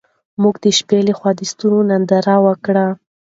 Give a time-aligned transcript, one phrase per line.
[0.41, 2.85] موږ د شپې لخوا د ستورو ننداره وکړه.